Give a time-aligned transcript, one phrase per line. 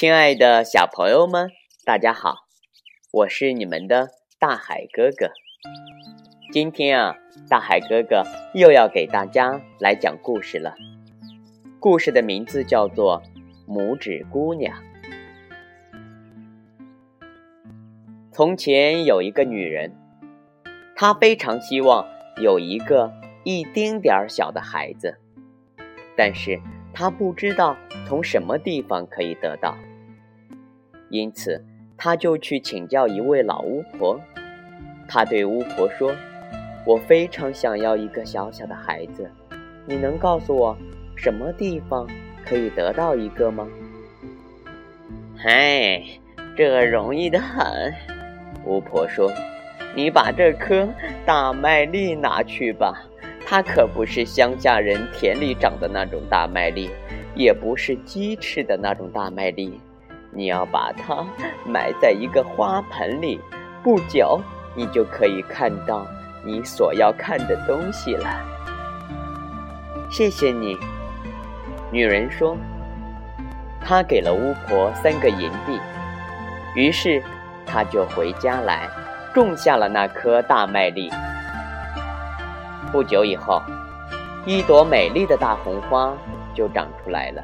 [0.00, 1.50] 亲爱的小朋友们，
[1.84, 2.46] 大家好，
[3.10, 5.32] 我是你们的大海哥哥。
[6.52, 7.16] 今天啊，
[7.50, 8.22] 大海哥哥
[8.54, 10.76] 又要给大家来讲故事了。
[11.80, 13.20] 故事的名字叫做
[13.68, 14.78] 《拇指姑娘》。
[18.30, 19.92] 从前有一个女人，
[20.94, 22.06] 她非常希望
[22.40, 23.12] 有一个
[23.42, 25.18] 一丁点儿小的孩子，
[26.16, 26.60] 但是
[26.94, 27.76] 她不知道
[28.06, 29.76] 从什么地方可以得到。
[31.10, 31.64] 因此，
[31.96, 34.20] 他就去请教一位老巫婆。
[35.08, 36.14] 他对巫婆说
[36.84, 39.30] ：“我非常想要一个小小的孩子，
[39.86, 40.76] 你能告诉我
[41.16, 42.06] 什么地方
[42.44, 43.66] 可以得到一个吗
[45.34, 46.02] ？”“嗨，
[46.56, 47.64] 这容易的很。”
[48.66, 49.32] 巫婆说
[49.96, 50.86] ：“你把这颗
[51.24, 53.02] 大麦粒拿去吧，
[53.46, 56.90] 它可不是乡下人田里长的那种大麦粒，
[57.34, 59.80] 也不是鸡吃的那种大麦粒。”
[60.30, 61.26] 你要把它
[61.64, 63.40] 埋在一个花盆里，
[63.82, 64.40] 不久
[64.74, 66.06] 你就可以看到
[66.44, 68.28] 你所要看的东西了。
[70.10, 70.76] 谢谢你，
[71.90, 72.56] 女人说。
[73.80, 75.80] 她给了巫婆三个银币，
[76.74, 77.22] 于是
[77.64, 78.86] 她就回家来
[79.32, 81.10] 种下了那颗大麦粒。
[82.92, 83.62] 不久以后，
[84.44, 86.12] 一朵美丽的大红花
[86.54, 87.42] 就长出来了。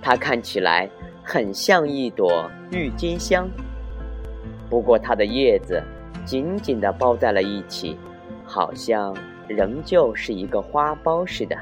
[0.00, 0.88] 它看起来。
[1.32, 3.48] 很像一朵郁金香，
[4.68, 5.80] 不过它的叶子
[6.24, 7.96] 紧紧地包在了一起，
[8.44, 11.56] 好像仍旧是一个花苞似的。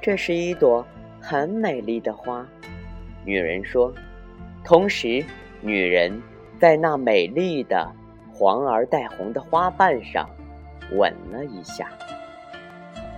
[0.00, 0.84] 这是一朵
[1.20, 2.44] 很美丽的花，
[3.24, 3.94] 女人说。
[4.64, 5.24] 同时，
[5.60, 6.20] 女人
[6.58, 7.88] 在那美丽的
[8.32, 10.28] 黄而带红的花瓣上
[10.96, 11.88] 吻了一下。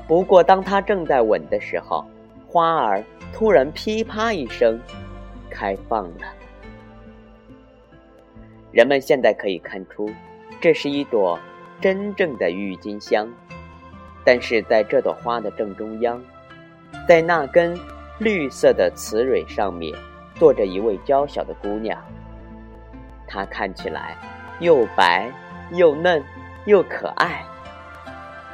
[0.07, 2.05] 不过，当它正在吻的时候，
[2.47, 4.79] 花儿突然噼啪一声
[5.51, 6.27] 开放了。
[8.71, 10.11] 人们现在可以看出，
[10.61, 11.39] 这是一朵
[11.81, 13.29] 真正的郁金香。
[14.25, 16.23] 但是，在这朵花的正中央，
[17.09, 17.79] 在那根
[18.19, 19.93] 绿色的雌蕊上面，
[20.35, 21.99] 坐着一位娇小的姑娘。
[23.27, 24.17] 她看起来
[24.61, 25.31] 又白
[25.73, 26.23] 又嫩
[26.67, 27.43] 又可爱。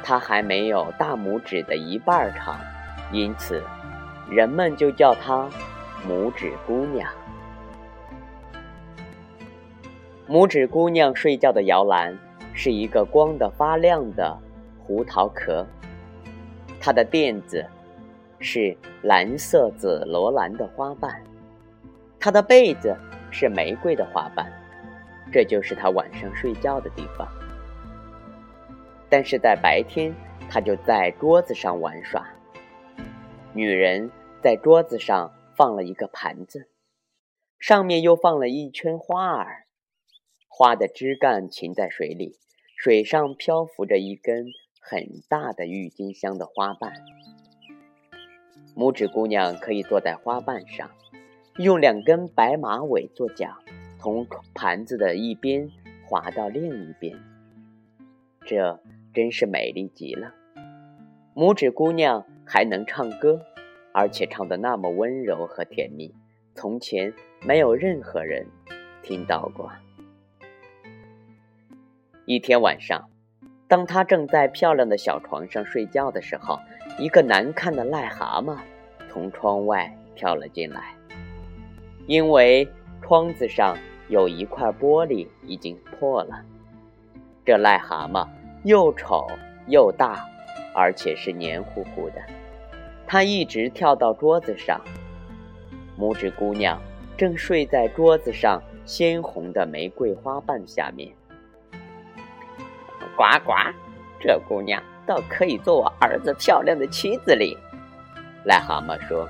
[0.03, 2.59] 它还没有大拇指的一半长，
[3.11, 3.63] 因此
[4.29, 5.49] 人们就叫它
[6.07, 7.11] 拇指姑娘。
[10.27, 12.15] 拇指姑娘睡觉的摇篮
[12.53, 14.37] 是一个光得发亮的
[14.79, 15.65] 胡桃壳，
[16.79, 17.65] 它的垫子
[18.39, 21.21] 是蓝色紫罗兰的花瓣，
[22.19, 22.95] 它的被子
[23.31, 24.45] 是玫瑰的花瓣，
[25.31, 27.27] 这就是它晚上睡觉的地方。
[29.09, 30.13] 但是在白天，
[30.49, 32.29] 他就在桌子上玩耍。
[33.53, 34.11] 女人
[34.43, 36.69] 在桌子上放了一个盘子，
[37.57, 39.65] 上面又放了一圈花儿，
[40.47, 42.37] 花的枝干浸在水里，
[42.77, 44.45] 水上漂浮着一根
[44.79, 46.93] 很大的郁金香的花瓣。
[48.75, 50.91] 拇指姑娘可以坐在花瓣上，
[51.57, 53.57] 用两根白马尾做桨，
[53.97, 55.71] 从盘子的一边
[56.05, 57.17] 滑到另一边。
[58.45, 58.79] 这。
[59.11, 60.33] 真是美丽极了，
[61.33, 63.41] 拇指姑娘还能唱歌，
[63.91, 66.13] 而且唱得那么温柔和甜蜜，
[66.53, 67.11] 从前
[67.43, 68.45] 没有任何人
[69.01, 69.71] 听到过。
[72.25, 73.09] 一天晚上，
[73.67, 76.59] 当她正在漂亮的小床上睡觉的时候，
[76.99, 78.59] 一个难看的癞蛤蟆
[79.09, 80.95] 从窗外跳了进来，
[82.05, 82.67] 因为
[83.01, 83.75] 窗子上
[84.07, 86.45] 有一块玻璃已经破了，
[87.43, 88.27] 这癞蛤蟆。
[88.63, 89.27] 又丑
[89.67, 90.27] 又大，
[90.75, 92.21] 而且是黏糊糊的。
[93.07, 94.79] 它一直跳到桌子上。
[95.97, 96.79] 拇指姑娘
[97.17, 101.11] 正睡在桌子上鲜红的玫瑰花瓣下面。
[103.15, 103.51] 呱呱，
[104.19, 107.57] 这姑娘倒可以做我儿子漂亮的妻子哩。
[108.45, 109.27] 癞蛤蟆说。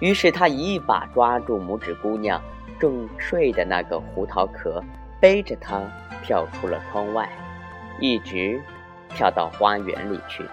[0.00, 2.42] 于是他一把抓住拇指姑娘
[2.80, 4.82] 正睡的那个胡桃壳，
[5.20, 5.80] 背着她
[6.24, 7.30] 跳出了窗外。
[8.00, 8.60] 一直
[9.08, 10.44] 跳到花园里去。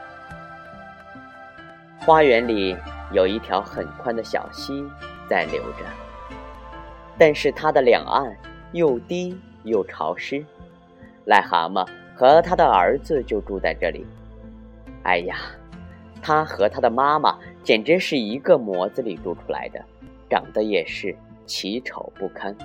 [1.99, 2.75] 花园里
[3.11, 4.83] 有一条很宽的小溪
[5.29, 5.85] 在流着，
[7.17, 8.35] 但是它的两岸
[8.71, 10.43] 又低又潮湿。
[11.25, 14.05] 癞蛤蟆和他的儿子就住在这里。
[15.03, 15.37] 哎呀，
[16.21, 19.79] 他和他的妈妈简直是一个模子里住出来的，
[20.29, 21.15] 长得也是
[21.45, 22.55] 奇丑不堪。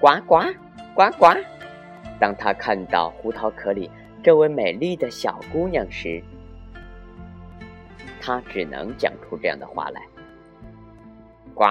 [0.00, 0.40] 呱呱
[0.94, 1.28] 呱呱。
[2.20, 3.90] 当他看到胡桃壳里
[4.22, 6.22] 这位美丽的小姑娘时，
[8.20, 10.02] 他只能讲出这样的话来
[11.54, 11.64] ：“呱，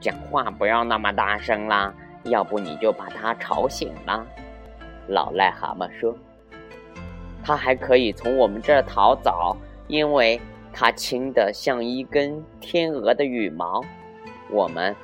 [0.00, 1.92] 讲话不要那么大声啦，
[2.22, 4.24] 要不你就把他吵醒了。”
[5.08, 6.16] 老癞蛤蟆说
[7.42, 9.56] ：“它还可以从我们这儿逃走，
[9.88, 10.40] 因为
[10.72, 13.84] 它轻得像一根天鹅的羽毛。
[14.50, 14.94] 我们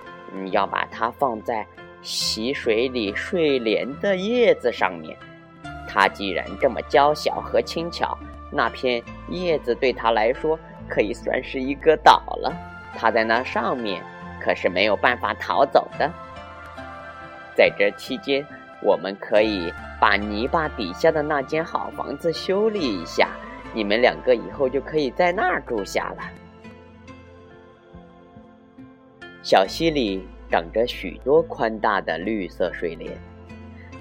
[0.52, 1.66] 要把它放在
[2.04, 5.16] 溪水里睡莲的叶子上面。
[5.88, 8.16] 它既然这么娇小和轻巧，
[8.52, 10.56] 那片叶子对它来说
[10.88, 12.54] 可以算是一个岛了。
[12.96, 14.00] 它在那上面
[14.40, 16.08] 可是没有办法逃走的。
[17.56, 18.46] 在这期间，
[18.80, 23.30] 我们可以。”把泥巴底下的那间好房子修理一下，
[23.72, 26.22] 你们两个以后就可以在那儿住下了。
[29.42, 33.16] 小溪里长着许多宽大的绿色睡莲，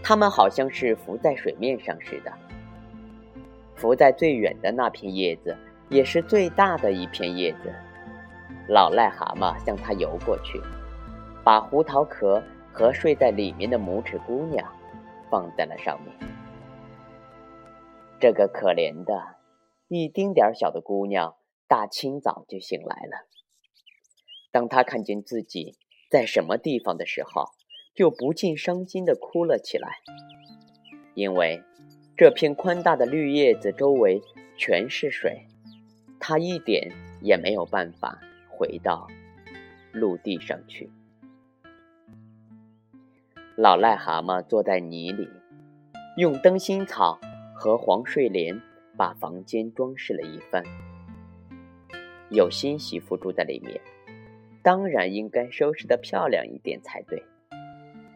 [0.04, 2.32] 它们好像是浮在水面上似的。
[3.76, 5.56] 浮在最远的那片叶子，
[5.90, 7.74] 也是最大的一片叶子。
[8.68, 10.62] 老癞蛤蟆向它游过去，
[11.44, 12.42] 把胡桃壳
[12.72, 14.66] 和睡在里面的拇指姑娘。
[15.30, 16.14] 放在了上面。
[18.20, 19.38] 这个可怜的、
[19.88, 21.38] 一丁点小的姑娘，
[21.68, 23.28] 大清早就醒来了。
[24.52, 25.76] 当她看见自己
[26.14, 27.46] 在什么地方的时候，
[27.96, 29.98] 就不禁伤心的哭了起来。
[31.16, 31.64] 因为
[32.16, 34.22] 这片宽大的绿叶子周围
[34.56, 35.48] 全是水，
[36.20, 39.08] 她一点也没有办法回到
[39.92, 40.92] 陆地上去。
[43.56, 45.28] 老癞蛤蟆坐在泥里，
[46.18, 47.20] 用灯芯草
[47.56, 48.62] 和黄睡莲
[48.96, 50.64] 把房间装饰了一番。
[52.30, 53.82] 有新媳妇住在里面，
[54.64, 57.22] 当然应该收拾得漂亮一点才对。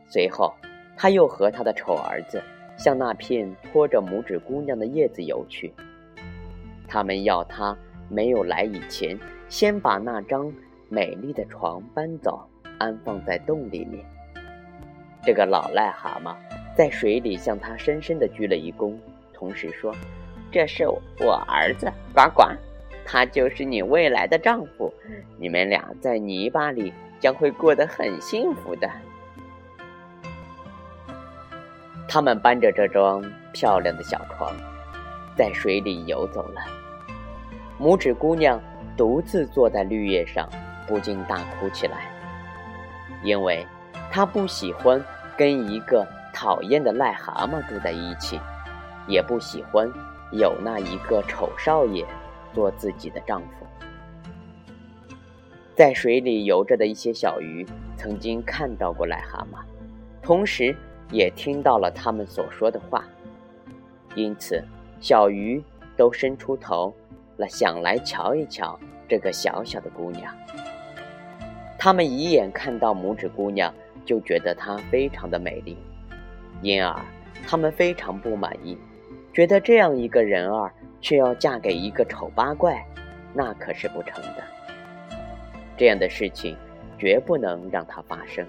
[0.07, 0.53] 随后，
[0.95, 2.41] 他又和他的丑儿子
[2.77, 5.73] 向那片拖着拇指姑娘的叶子游去。
[6.87, 7.77] 他们要他
[8.09, 10.51] 没有来以前，先把那张
[10.87, 12.47] 美丽的床搬走，
[12.79, 14.05] 安放在洞里面。
[15.21, 16.33] 这个老癞蛤蟆
[16.73, 18.95] 在水里向他深深的鞠了一躬，
[19.33, 19.93] 同时说
[20.49, 22.43] ：“这是我儿子呱呱，
[23.07, 24.93] 他就是你未来的丈夫，
[25.39, 28.87] 你们俩在泥巴里将会过得很幸福的。”
[32.07, 33.23] 他们搬着这张
[33.53, 34.53] 漂亮的小床，
[35.35, 36.61] 在水里游走了。
[37.79, 38.61] 拇指姑娘
[38.97, 40.49] 独自坐在绿叶上，
[40.85, 42.11] 不禁大哭起来，
[43.23, 43.65] 因为
[44.11, 45.01] 她不喜欢。
[45.37, 48.39] 跟一个讨厌的癞蛤蟆住在一起，
[49.07, 49.87] 也不喜欢
[50.31, 52.03] 有那一个丑少爷
[52.57, 53.67] 做自己的丈夫。
[55.75, 57.63] 在水里游着的一些小鱼
[57.95, 59.59] 曾经看到过癞蛤蟆，
[60.23, 60.75] 同时
[61.11, 63.05] 也听到了他们所说的话，
[64.15, 64.63] 因此
[64.99, 65.63] 小鱼
[65.95, 66.91] 都伸出头
[67.35, 70.33] 来，想来瞧一瞧这个小小的姑娘。
[71.77, 73.71] 他们一眼看到拇指姑娘。
[74.07, 75.75] 就觉得她非常的美丽，
[76.61, 76.95] 因而
[77.45, 78.77] 他们非常不满意，
[79.33, 80.71] 觉得这样一个人儿
[81.01, 82.85] 却要嫁给一个丑八怪，
[83.33, 84.43] 那可是不成的。
[85.77, 86.57] 这样的事情
[86.97, 88.45] 绝不能让它发生。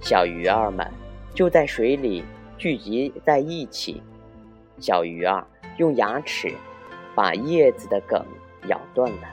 [0.00, 0.86] 小鱼儿们
[1.34, 2.24] 就在水里
[2.56, 4.02] 聚集在一起，
[4.78, 5.46] 小鱼儿
[5.76, 6.52] 用牙齿
[7.14, 8.24] 把叶子的梗
[8.68, 9.28] 咬断了，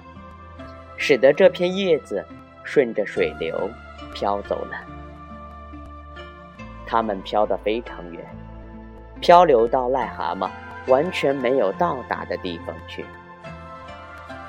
[0.98, 2.25] 使得这片叶子
[2.63, 3.70] 顺着水流。
[4.13, 4.77] 飘走了，
[6.88, 8.25] 它们飘得非常远，
[9.22, 10.50] 漂流到癞蛤蟆
[10.88, 13.06] 完全没有到达的地方去。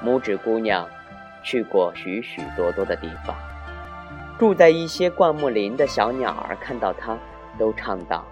[0.04, 0.88] 拇指姑娘
[1.42, 3.36] 去过许许多多的地方，
[4.38, 7.16] 住在一些灌木林的小鸟儿看到她，
[7.58, 8.24] 都唱道：“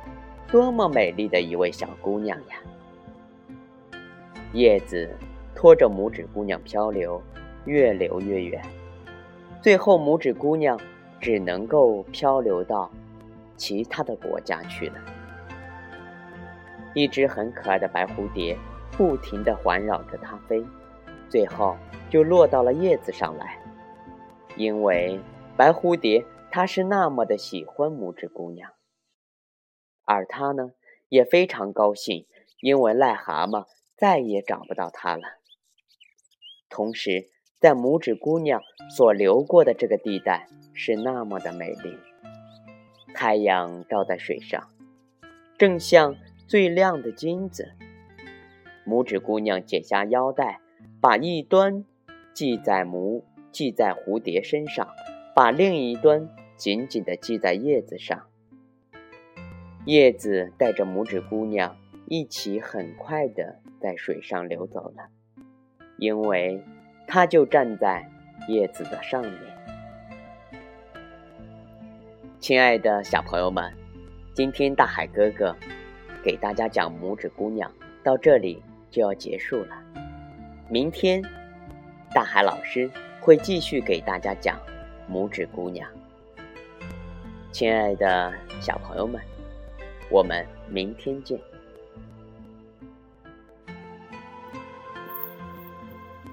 [0.50, 2.56] 多么美丽的一位小姑娘呀！”
[4.52, 5.08] 叶子
[5.54, 7.22] 拖着拇指姑娘漂流，
[7.64, 8.62] 越流越远，
[9.60, 10.78] 最后拇指姑娘。
[11.18, 12.90] 只能够漂流到
[13.56, 14.94] 其他的国家去了。
[16.96, 18.56] 一只很可爱的白蝴蝶
[18.92, 20.64] 不停地环绕着它飞，
[21.28, 21.76] 最后
[22.08, 23.62] 就落到了叶子上来。
[24.56, 25.20] 因为
[25.58, 28.72] 白蝴蝶它是那么的喜欢拇指姑娘，
[30.06, 30.70] 而它呢
[31.10, 32.26] 也非常高兴，
[32.62, 35.22] 因为癞蛤蟆再也找不到它了。
[36.70, 37.28] 同时，
[37.60, 40.48] 在拇指姑娘所流过的这个地带。
[40.78, 41.98] 是那么的美丽，
[43.14, 44.68] 太阳照在水上，
[45.56, 46.14] 正像
[46.46, 47.72] 最亮的金子。
[48.86, 50.60] 拇指姑娘解下腰带，
[51.00, 51.84] 把一端
[52.34, 54.88] 系在拇系在蝴蝶身上，
[55.34, 58.26] 把另一端紧紧地系在叶子上。
[59.84, 61.76] 叶子带着拇指姑娘
[62.06, 65.08] 一起，很快地在水上流走了，
[65.98, 66.62] 因为
[67.08, 68.08] 它就站在
[68.48, 69.32] 叶子的上面。
[72.38, 73.72] 亲爱的小朋友们，
[74.32, 75.56] 今天大海哥哥
[76.26, 77.71] 给大家讲拇指姑娘
[78.02, 79.78] 到这里就要结束了。
[80.68, 81.23] 明天，
[82.12, 82.90] 大海老师
[83.21, 84.59] 会继续给大家讲
[85.09, 85.88] 拇指姑娘。
[87.52, 89.23] 亲爱的小朋友们，
[90.11, 91.38] 我们明天见。